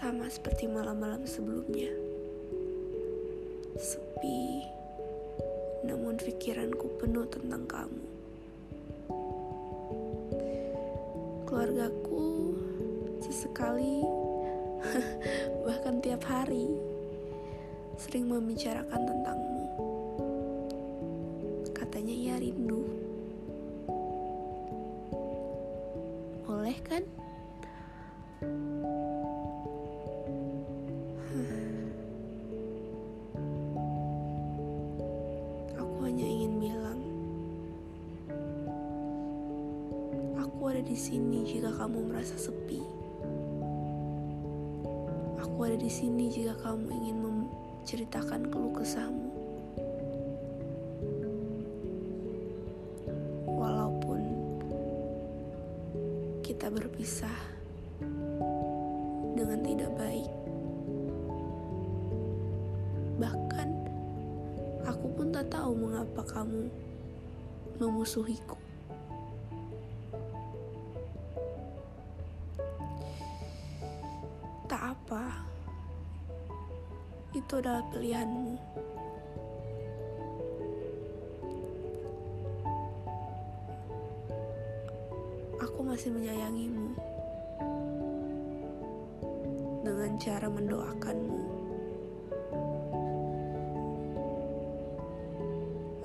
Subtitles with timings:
[0.00, 1.92] Sama seperti malam-malam sebelumnya.
[3.76, 4.64] Sepi,
[5.84, 8.04] namun pikiranku penuh tentang kamu.
[11.44, 12.56] Keluargaku
[13.20, 14.00] sesekali,
[15.68, 16.64] bahkan tiap hari,
[18.00, 19.64] sering membicarakan tentangmu.
[21.76, 22.88] Katanya ia rindu.
[26.48, 27.04] Boleh kan?
[40.50, 42.82] Aku ada di sini jika kamu merasa sepi.
[45.38, 49.30] Aku ada di sini jika kamu ingin menceritakan keluh kesahmu.
[53.46, 54.20] Walaupun
[56.42, 57.38] kita berpisah
[59.38, 60.30] dengan tidak baik.
[63.22, 63.68] Bahkan
[64.82, 66.66] aku pun tak tahu mengapa kamu
[67.78, 68.69] memusuhiku.
[77.30, 78.58] Itu adalah pilihanmu.
[85.62, 86.90] Aku masih menyayangimu
[89.86, 91.42] dengan cara mendoakanmu.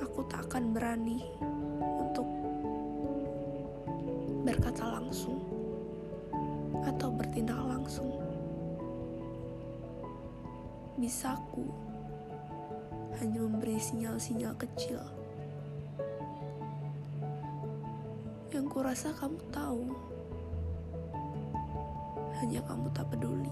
[0.05, 1.25] Aku tak akan berani
[2.05, 2.27] untuk
[4.45, 5.41] berkata langsung
[6.85, 8.24] atau bertindak langsung.
[10.95, 11.67] Bisaku
[13.19, 15.03] hanya memberi sinyal-sinyal kecil
[18.55, 19.91] yang kurasa kamu tahu,
[22.39, 23.51] hanya kamu tak peduli.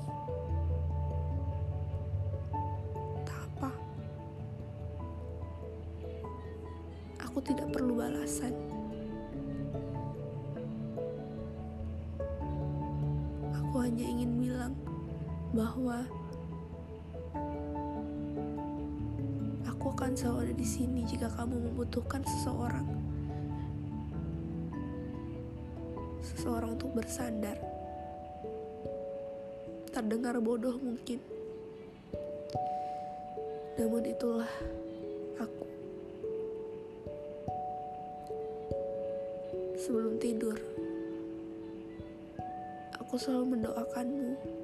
[3.28, 3.72] Tak apa,
[7.20, 8.56] aku tidak perlu balasan.
[13.52, 14.74] Aku hanya ingin bilang
[15.52, 16.08] bahwa
[20.04, 22.84] akan selalu ada di sini jika kamu membutuhkan seseorang.
[26.20, 27.56] Seseorang untuk bersandar.
[29.96, 31.24] Terdengar bodoh mungkin.
[33.80, 34.52] Namun itulah
[35.40, 35.66] aku.
[39.80, 40.60] Sebelum tidur,
[43.00, 44.63] aku selalu mendoakanmu.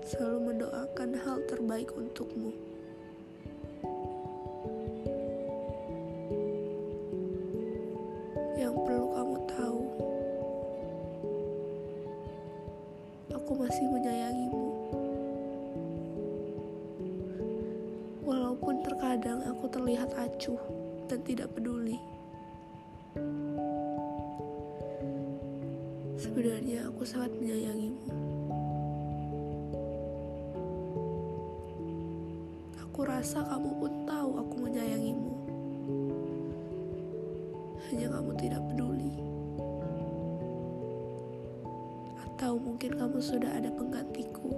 [0.00, 2.52] Selalu mendoakan hal terbaik untukmu.
[8.56, 9.82] Yang perlu kamu tahu,
[13.32, 14.68] aku masih menyayangimu.
[18.24, 20.60] Walaupun terkadang aku terlihat acuh
[21.08, 21.98] dan tidak peduli.
[26.20, 28.29] Sebenarnya aku sangat menyayangimu.
[33.20, 35.32] Rasa kamu pun tahu aku menyayangimu.
[37.92, 39.12] Hanya kamu tidak peduli.
[42.24, 44.56] Atau mungkin kamu sudah ada penggantiku.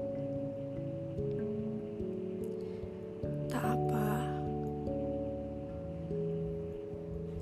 [3.51, 4.31] Tak apa.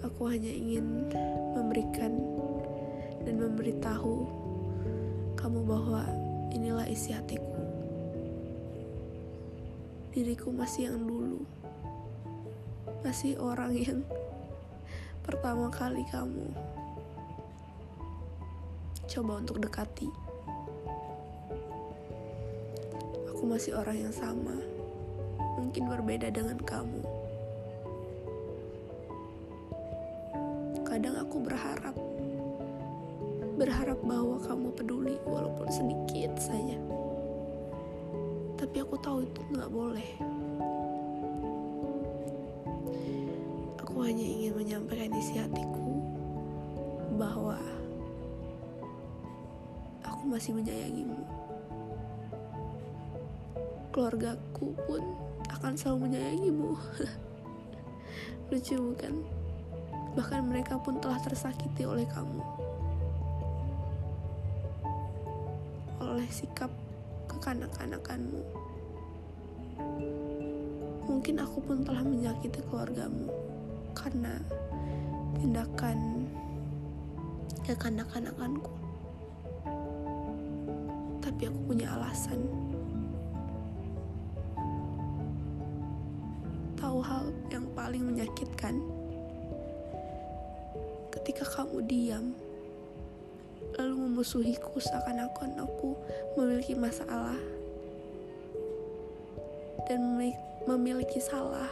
[0.09, 1.05] Aku hanya ingin
[1.53, 2.17] memberikan
[3.29, 4.25] dan memberitahu
[5.37, 6.01] kamu bahwa
[6.49, 7.70] inilah isi hatiku.
[10.11, 11.47] Diriku masih yang dulu.
[13.07, 14.03] Masih orang yang
[15.23, 16.51] pertama kali kamu
[19.11, 20.07] coba untuk dekati.
[23.35, 24.55] Aku masih orang yang sama,
[25.59, 27.03] mungkin berbeda dengan kamu.
[30.87, 31.97] Kadang aku berharap,
[33.59, 36.79] berharap bahwa kamu peduli walaupun sedikit saja.
[38.61, 40.11] Tapi aku tahu itu nggak boleh.
[43.81, 45.97] Aku hanya ingin menyampaikan isi hatiku
[47.17, 47.57] bahwa
[50.05, 51.25] aku masih menyayangimu.
[53.97, 55.09] Keluargaku pun
[55.49, 56.77] akan selalu menyayangimu.
[58.53, 59.25] Lucu bukan?
[60.21, 62.45] Bahkan mereka pun telah tersakiti oleh kamu.
[66.05, 66.69] Oleh sikap
[67.31, 68.43] kekanak-kanakanmu.
[71.07, 73.31] Mungkin aku pun telah menyakiti keluargamu
[73.95, 74.35] karena
[75.39, 76.27] tindakan
[77.63, 78.81] kekanak-kanakanku.
[81.41, 82.37] tapi aku punya alasan.
[86.77, 88.77] Tahu hal yang paling menyakitkan?
[91.09, 92.37] Ketika kamu diam,
[93.79, 95.95] lalu memusuhiku seakan-akan aku
[96.35, 97.39] memiliki masalah
[99.91, 100.01] dan
[100.67, 101.71] memiliki salah.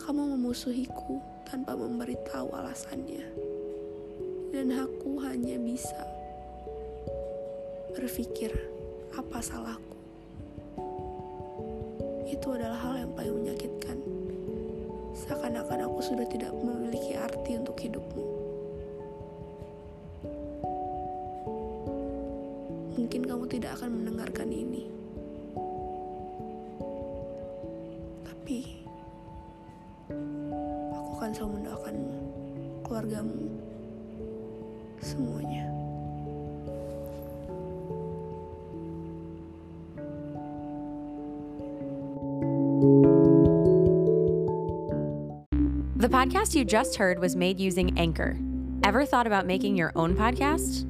[0.00, 3.22] Kamu memusuhiku tanpa memberitahu alasannya,
[4.50, 6.02] dan aku hanya bisa
[7.94, 8.50] berpikir
[9.14, 9.98] apa salahku.
[12.26, 13.98] Itu adalah hal yang paling menyakitkan.
[15.14, 18.39] Seakan-akan aku sudah tidak memiliki arti untuk hidupmu.
[23.00, 24.84] Mungkin kamu tidak akan mendengarkan ini.
[28.28, 28.84] Tapi
[30.92, 32.20] aku akan selalu mendoakanmu,
[32.84, 33.40] keluargamu,
[35.00, 35.64] semuanya.
[45.96, 48.36] The podcast you just heard was made using Anchor.
[48.84, 50.89] Ever thought about making your own podcast?